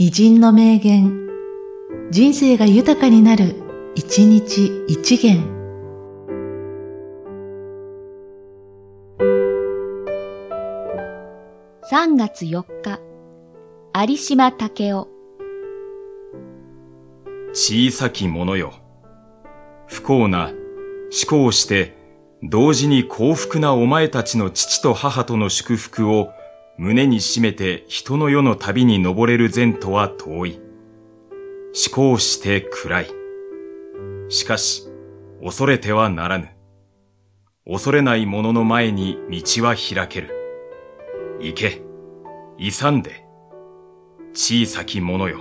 [0.00, 1.26] 偉人の名言、
[2.12, 3.56] 人生が豊かになる、
[3.96, 5.42] 一日一元。
[11.90, 13.00] 3月4日、
[14.08, 15.08] 有島武雄。
[17.52, 18.74] 小さき者よ。
[19.88, 21.96] 不幸な、思考して、
[22.44, 26.30] 同時に幸福なお前たちの父と母との祝福を
[26.78, 30.60] 胸に締めて人の世の旅に登れる前とは遠い。
[31.74, 33.06] 思考して暗い。
[34.28, 34.84] しかし、
[35.42, 36.50] 恐れてはならぬ。
[37.66, 40.30] 恐れない者の前に道は開ける。
[41.40, 41.82] 行け、
[42.58, 43.24] 勇んで、
[44.32, 45.40] 小さき者よ。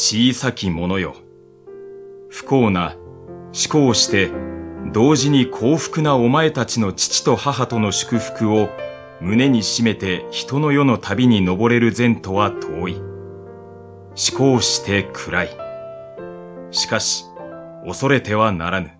[0.00, 1.16] 小さき者よ。
[2.30, 2.94] 不幸な、
[3.46, 4.30] 思考して、
[4.92, 8.70] 同時に幸福なお前たちの父と母との祝福を
[9.20, 12.94] 胸に締めて人の世の旅に登れる前とは遠い。
[12.94, 15.48] 思考して暗い。
[16.70, 17.24] しかし、
[17.84, 18.92] 恐れてはならぬ。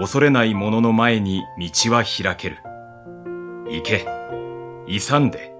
[0.00, 2.56] 恐れない者の前に道は開ける。
[3.68, 4.06] 行け、
[4.86, 5.54] 勇んで、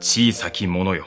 [0.00, 1.06] 小さき者よ。